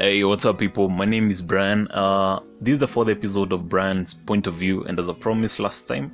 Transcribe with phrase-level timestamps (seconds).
[0.00, 0.88] Hey, what's up, people?
[0.88, 1.86] My name is Brian.
[1.88, 5.60] Uh, this is the fourth episode of Brian's Point of View, and as I promised
[5.60, 6.10] last time,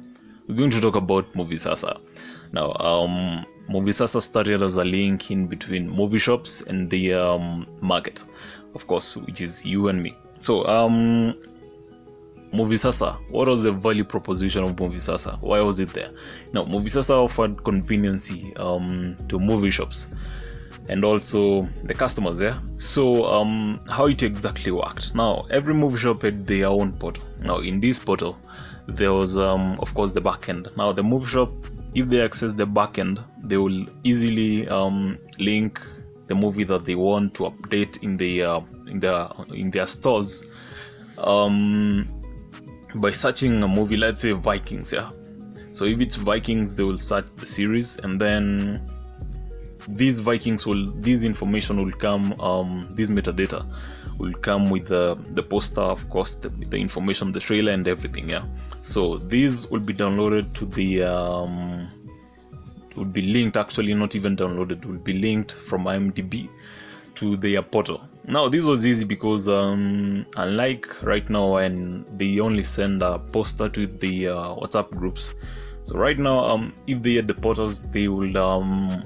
[0.48, 1.96] we're going to talk about Movie Sasa.
[2.50, 7.64] Now, um, Movie Sasa started as a link in between movie shops and the um,
[7.80, 8.24] market,
[8.74, 10.16] of course, which is you and me.
[10.40, 11.40] So, um,
[12.52, 15.38] Movie Sasa, what was the value proposition of Movie Sasa?
[15.42, 16.10] Why was it there?
[16.52, 20.08] Now, Movie Sasa offered conveniency um, to movie shops
[20.88, 22.56] and also the customers there.
[22.76, 25.14] So, um, how it exactly worked?
[25.14, 27.24] Now, every movie shop had their own portal.
[27.40, 28.38] Now, in this portal,
[28.86, 30.76] there was, um, of course, the backend.
[30.76, 31.50] Now, the movie shop,
[31.94, 35.80] if they access the backend, they will easily um, link
[36.26, 40.44] the movie that they want to update in the uh, in their in their stores
[41.18, 42.06] um,
[42.96, 43.96] by searching a movie.
[43.96, 45.08] Let's say Vikings, yeah.
[45.72, 48.86] So if it's Vikings, they will search the series and then
[49.88, 53.64] these vikings will this information will come um this metadata
[54.18, 58.28] will come with the the poster of course the, the information the trailer and everything
[58.30, 58.42] yeah.
[58.82, 61.88] So these will be downloaded to the um
[62.96, 66.48] would be linked actually not even downloaded will be linked from imdb
[67.14, 68.00] to their portal.
[68.26, 73.68] Now this was easy because um unlike right now when they only send a poster
[73.68, 75.34] to the uh, whatsapp groups.
[75.84, 79.02] So right now um if they had the portals they will um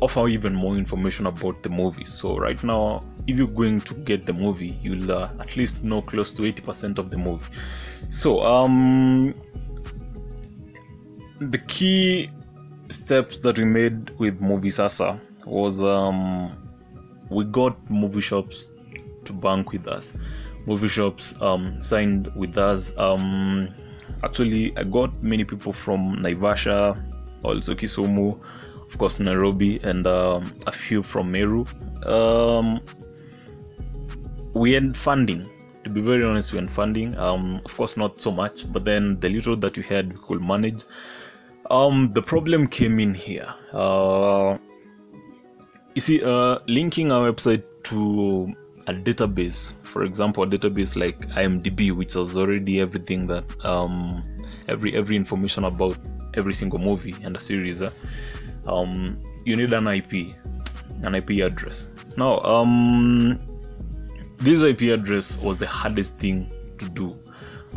[0.00, 2.04] offer even more information about the movie.
[2.04, 6.02] So right now, if you're going to get the movie, you'll uh, at least know
[6.02, 7.52] close to 80% of the movie.
[8.08, 9.34] So um,
[11.40, 12.28] the key
[12.88, 16.56] steps that we made with Movie Sasa was um,
[17.30, 18.70] we got movie shops
[19.24, 20.18] to bank with us.
[20.66, 22.92] Movie shops um, signed with us.
[22.98, 23.66] Um,
[24.22, 26.98] actually, I got many people from Naivasha,
[27.44, 28.38] also Kisumu,
[28.90, 31.64] of course Nairobi, and um, a few from Meru.
[32.04, 32.80] Um,
[34.54, 35.46] we had funding.
[35.84, 37.16] To be very honest, we had funding.
[37.16, 40.42] Um, of course, not so much, but then the little that we had, we could
[40.42, 40.84] manage.
[41.70, 43.48] Um, the problem came in here.
[43.72, 44.58] Uh,
[45.94, 48.52] you see, uh, linking our website to
[48.88, 54.22] a database, for example, a database like IMDb, which has already everything that um,
[54.68, 55.96] every every information about
[56.34, 57.82] every single movie and a series.
[57.82, 57.90] Uh,
[58.66, 60.34] um, you need an IP,
[61.02, 61.88] an IP address.
[62.16, 63.40] Now, um,
[64.38, 67.10] this IP address was the hardest thing to do.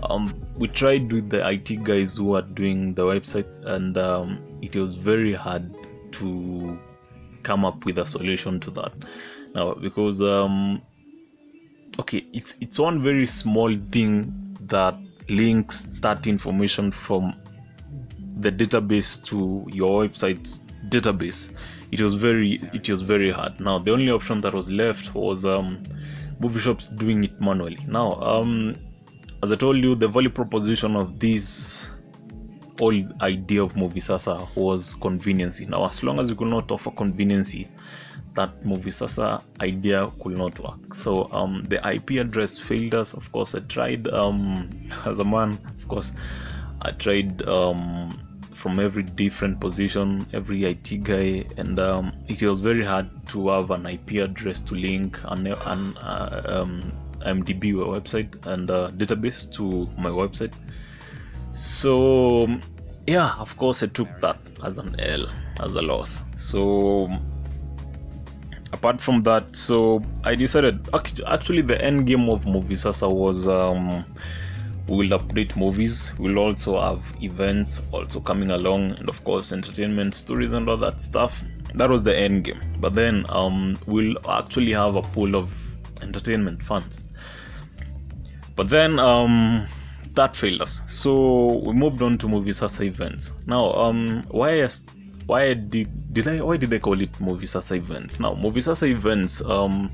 [0.09, 4.75] Um, we tried with the IT guys who are doing the website, and um, it
[4.75, 5.73] was very hard
[6.13, 6.79] to
[7.43, 8.93] come up with a solution to that.
[9.53, 10.81] Now, because um,
[11.99, 14.97] okay, it's it's one very small thing that
[15.29, 17.33] links that information from
[18.37, 20.59] the database to your website
[20.93, 21.49] database.
[21.91, 23.59] It was very it was very hard.
[23.59, 25.81] Now the only option that was left was um
[26.39, 27.79] movie shops doing it manually.
[27.87, 28.75] Now um
[29.43, 31.89] as i told you the value proposition of this
[32.79, 35.65] whole idea of movie sasa was conveniency.
[35.65, 37.67] Now as long as you could not offer conveniency
[38.35, 40.93] that movie sasa idea could not work.
[40.93, 43.13] So um the ip address failed us.
[43.13, 44.69] Of course i tried um
[45.05, 46.11] as a man of course
[46.81, 48.19] i tried um
[48.53, 53.71] from every different position, every IT guy, and um, it was very hard to have
[53.71, 59.89] an IP address to link an, an uh, um, IMDb website and uh, database to
[59.97, 60.53] my website.
[61.51, 62.47] So,
[63.07, 65.27] yeah, of course, I took that as an L,
[65.61, 66.23] as a loss.
[66.35, 67.11] So,
[68.71, 73.47] apart from that, so I decided actually the end game of Movie Sasa was.
[73.47, 74.05] Um,
[74.87, 76.11] we will update movies.
[76.19, 81.01] We'll also have events also coming along and of course entertainment stories and all that
[81.01, 81.43] stuff.
[81.75, 82.59] That was the end game.
[82.79, 87.07] But then um, we'll actually have a pool of entertainment funds.
[88.55, 89.65] But then um,
[90.15, 90.81] that failed us.
[90.87, 93.31] So we moved on to movie sasa events.
[93.47, 94.67] Now um, why
[95.25, 98.19] why did did i why did i call it movie sasa events?
[98.19, 99.91] Now movie sasa events um,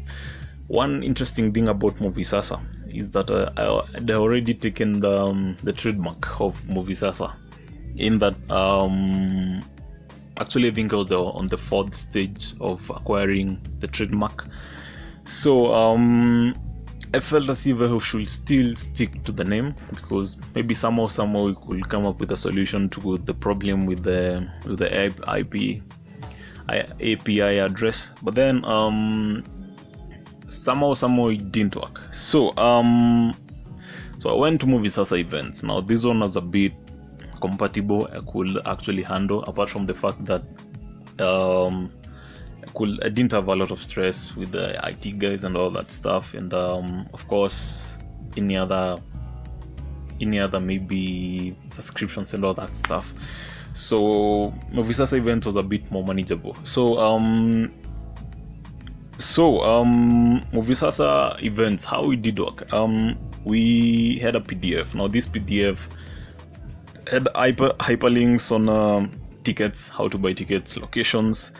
[0.69, 2.61] one interesting thing about movie sasa
[2.93, 7.35] is that uh, they already taken the, um, the trademark of movie sasa
[7.95, 9.63] in that um,
[10.37, 14.45] actually i think i was the, on the fourth stage of acquiring the trademark.
[15.25, 16.55] So um,
[17.15, 21.45] i felt as if i should still stick to the name because maybe somehow somehow
[21.45, 25.81] we could come up with a solution to the problem with the with the ip
[26.69, 28.11] api address.
[28.21, 29.43] But then um,
[30.49, 33.33] somehow somehow it didn't work so um
[34.17, 36.73] so i went to movie sasa events now this one was a bit
[37.41, 40.41] compatible i could actually handle apart from the fact that
[41.23, 41.91] um
[42.63, 42.97] i cool.
[43.03, 46.33] I didn't have a lot of stress with the IT guys and all that stuff,
[46.33, 47.97] and um, of course,
[48.37, 48.99] any other,
[50.19, 53.13] any other maybe subscriptions and all that stuff.
[53.73, 56.55] So Movisasa event was a bit more manageable.
[56.63, 57.73] So um,
[59.19, 62.71] so um, Movisasa events, how we did work.
[62.73, 64.95] Um, we had a PDF.
[64.95, 65.87] Now this PDF
[67.09, 69.07] had hyper hyperlinks on uh,
[69.43, 71.51] tickets, how to buy tickets, locations,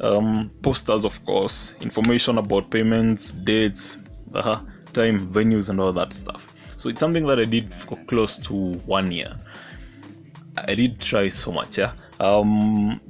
[0.00, 3.98] um, posters, of course, information about payments, dates,
[4.34, 4.60] uh,
[4.92, 6.54] time, venues, and all that stuff.
[6.76, 9.34] So it's something that I did for close to one year.
[10.56, 11.92] I did try so much, yeah.
[12.20, 13.00] Um,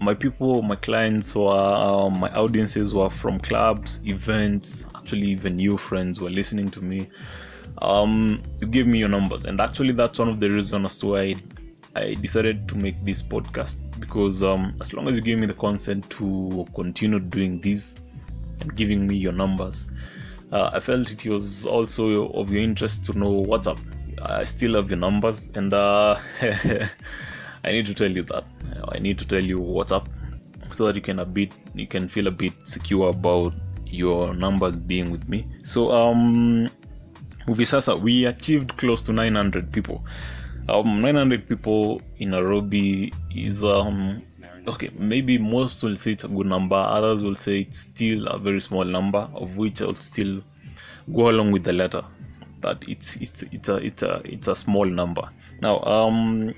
[0.00, 5.76] my people, my clients were, um, my audiences were from clubs, events, actually even new
[5.76, 7.08] friends were listening to me.
[7.82, 11.06] Um, you give me your numbers, and actually that's one of the reasons as to
[11.08, 11.34] why
[11.94, 15.54] I decided to make this podcast because um, as long as you give me the
[15.54, 17.96] consent to continue doing this
[18.60, 19.88] and giving me your numbers,
[20.52, 23.78] uh, I felt it was also of your interest to know what's up.
[24.22, 26.16] I still have your numbers, and uh,
[27.64, 28.44] I need to tell you that.
[28.92, 30.08] I need to tell you what's up
[30.70, 33.54] so that you can a bit you can feel a bit secure about
[33.86, 35.46] your numbers being with me.
[35.62, 36.70] So um
[37.46, 40.04] Movisasa, we achieved close to 900 people.
[40.68, 44.22] Um, 900 people in Nairobi is um
[44.66, 44.90] okay.
[44.98, 46.76] Maybe most will say it's a good number.
[46.76, 50.42] Others will say it's still a very small number, of which I'll still
[51.14, 52.04] go along with the letter
[52.60, 55.22] that it's it's it's a it's a it's a small number.
[55.62, 56.54] Now um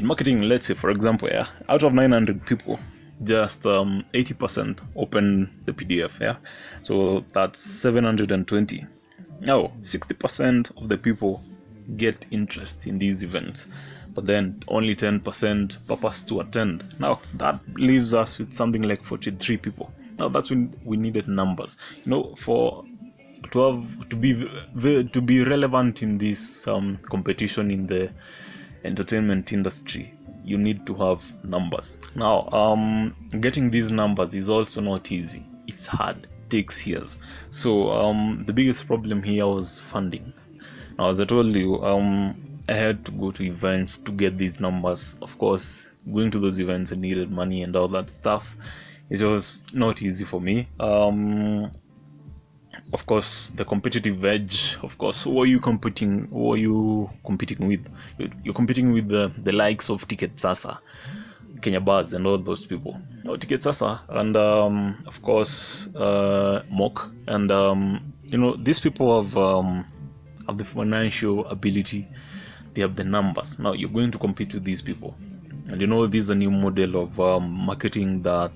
[0.00, 2.78] in marketing, let's say for example, yeah, out of 900 people,
[3.22, 6.20] just um 80% open the PDF.
[6.20, 6.36] Yeah,
[6.82, 8.86] so that's 720
[9.40, 11.42] now, 60% of the people
[11.96, 13.66] get interest in these events,
[14.14, 16.84] but then only 10% purpose to attend.
[16.98, 19.90] Now, that leaves us with something like 43 people.
[20.18, 21.78] Now, that's when we needed numbers.
[22.04, 22.84] You know, for
[23.52, 24.34] to have to be
[25.10, 28.10] to be relevant in this um, competition in the
[28.84, 35.12] entertainment industry you need to have numbers now um, getting these numbers is also not
[35.12, 37.18] easy it's hard takes years.
[37.50, 40.32] So um, the biggest problem here was funding.
[40.98, 42.36] Now, as I told you, um,
[42.68, 45.16] I had to go to events to get these numbers.
[45.22, 48.56] Of course, going to those events, I needed money and all that stuff.
[49.08, 50.68] It was not easy for me.
[50.78, 51.70] Um,
[52.92, 54.76] of course, the competitive edge.
[54.82, 56.26] Of course, who are you competing?
[56.28, 57.88] Who are you competing with?
[58.44, 60.80] You're competing with the, the likes of Ticket Sasa.
[61.60, 63.00] Kenya Buzz and all those people.
[63.24, 69.22] Now, Ticket Sasa and um, of course uh, Mookh and um, you know these people
[69.22, 69.84] have um,
[70.46, 72.08] have the financial ability.
[72.74, 73.58] They have the numbers.
[73.58, 75.14] Now you're going to compete with these people,
[75.68, 78.52] and you know this is a new model of um, marketing that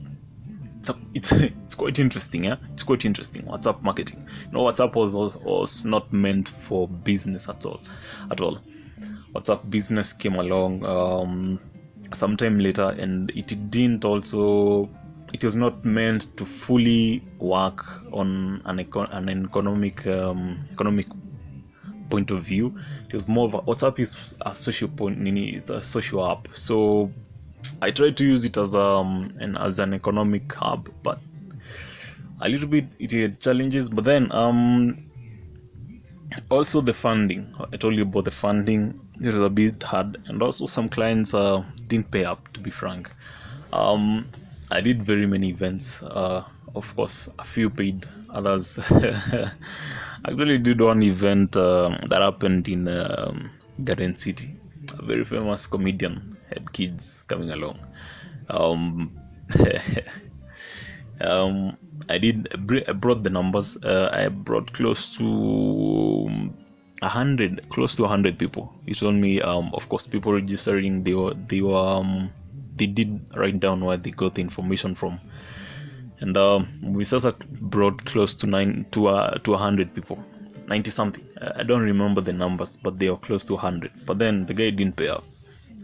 [0.89, 1.33] it's, it's
[1.65, 2.45] it's quite interesting.
[2.45, 3.43] Yeah, it's quite interesting.
[3.45, 4.27] WhatsApp marketing.
[4.47, 7.81] You know, WhatsApp was, was not meant for business at all,
[8.31, 8.59] at all.
[9.35, 11.59] WhatsApp business came along um,
[12.13, 14.89] sometime later and it didn't also
[15.33, 21.09] it was not meant to fully work on an, econ- an economic um, economic
[22.11, 22.73] point of view
[23.09, 27.11] it was more of a whatsapp is a social point it's a social app so
[27.83, 31.19] i tried to use it as um and as an economic hub but
[32.41, 35.05] a little bit it had challenges but then um
[36.51, 37.55] also the funding.
[37.73, 41.35] I told you about the funding it was a bit hard and also some clients
[41.35, 43.11] uh, didn't pay up to be frank.
[43.73, 44.29] Um,
[44.71, 46.43] i did very many events uh,
[46.75, 48.79] of course a few paid others
[50.27, 53.51] actually did one event uh, that happened in um,
[53.85, 54.57] garden city.
[54.99, 57.79] A very famous comedian had kids coming along
[58.49, 59.13] um,
[61.21, 61.77] um,
[62.09, 62.49] I did
[62.89, 63.77] I brought the numbers.
[63.83, 66.53] Uh, I brought close to
[67.03, 68.73] a hundred, close to a hundred people.
[68.87, 71.03] It told me, um, of course, people registering.
[71.03, 72.31] They were they were um,
[72.77, 75.21] they did write down where they got the information from,
[76.21, 80.23] and um, we also brought close to nine to uh, to a hundred people.
[80.67, 81.23] 90 something
[81.57, 84.71] i don't remember the numbers but they were close to 100 but then the guy
[84.71, 85.23] didn't pay up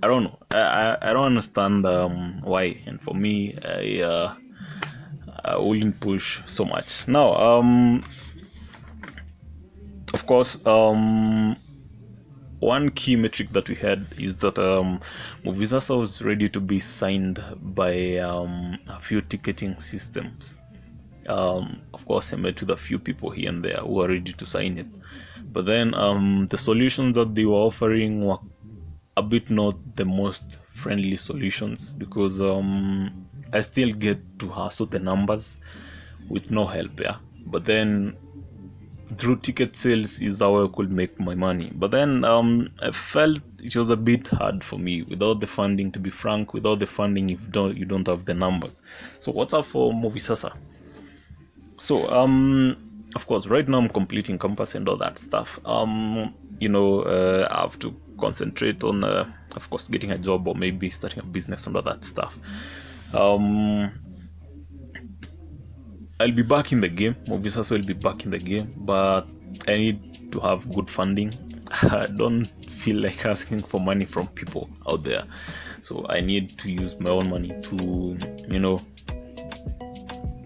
[0.03, 4.35] i don't know i i, I don't understand um, why and for me i uh,
[5.45, 7.09] I wouldn't push so much.
[7.09, 8.03] Now, um,
[10.13, 11.57] of course, um,
[12.59, 15.01] one key metric that we had is that um,
[15.45, 17.43] Movisasa was ready to be signed
[17.75, 20.57] by um, a few ticketing systems.
[21.27, 24.33] Um, of course, I met with a few people here and there who are ready
[24.33, 24.87] to sign it.
[25.53, 28.39] But then um, the solutions that they were offering were
[29.21, 34.99] a bit not the most friendly solutions because um, I still get to hustle the
[34.99, 35.59] numbers
[36.29, 37.17] with no help, yeah.
[37.47, 38.17] But then
[39.17, 41.71] through ticket sales is how I could make my money.
[41.75, 45.91] But then um, I felt it was a bit hard for me without the funding.
[45.93, 48.83] To be frank, without the funding, if don't you don't have the numbers.
[49.19, 50.53] So what's up for Movisasa?
[51.79, 52.77] So um,
[53.15, 55.59] of course, right now I'm completing campus and all that stuff.
[55.65, 60.47] Um, you know, uh, I have to concentrate on, uh, of course, getting a job
[60.47, 62.39] or maybe starting a business and all that stuff.
[63.15, 63.91] Um,
[66.21, 67.15] I'll be back in the game.
[67.27, 69.27] Movisasa will be back in the game, but
[69.67, 71.33] I need to have good funding.
[71.83, 75.25] I don't feel like asking for money from people out there,
[75.81, 78.79] so I need to use my own money to, you know,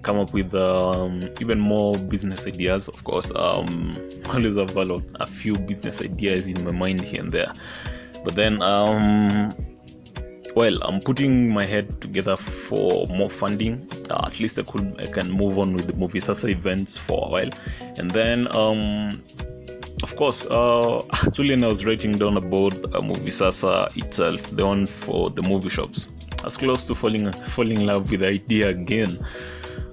[0.05, 2.89] come up with um, even more business ideas.
[2.89, 3.99] Of course, um,
[4.33, 7.53] always have a, lot, a few business ideas in my mind here and there,
[8.25, 9.51] but then um,
[10.55, 13.89] well i'm putting my head together for more funding.
[14.11, 17.31] Uh, at least i could i can move on with the Movisasa events for a
[17.31, 17.51] while.
[17.99, 19.23] And then um
[20.03, 25.31] of course uh actually i was writing down about uh, Movisasa itself the one for
[25.31, 29.25] the movie shops i was close to falling falling in love with the idea again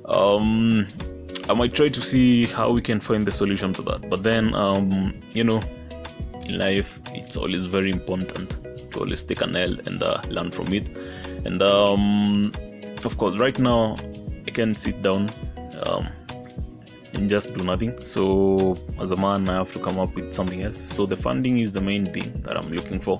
[0.05, 0.87] um
[1.49, 4.53] i might try to see how we can find the solution to that but then
[4.55, 5.61] um you know
[6.45, 8.55] in life it's always very important
[8.91, 10.89] to always take an L and uh, learn from it.
[11.45, 12.51] And um,
[13.03, 13.95] of course, right now
[14.47, 15.29] I can sit down
[15.83, 16.07] um,
[17.13, 17.99] and just do nothing.
[18.01, 20.77] So as a man, I have to come up with something else.
[20.77, 23.17] So the funding is the main thing that I'm looking for.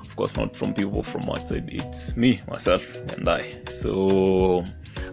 [0.00, 1.68] Of course, not from people from outside.
[1.72, 3.50] It's me, myself, and I.
[3.70, 4.64] So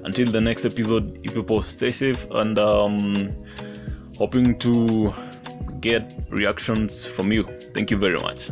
[0.05, 3.35] until the next episode, if people stay safe and um,
[4.17, 5.13] hoping to
[5.81, 7.43] get reactions from you.
[7.73, 8.51] Thank you very much.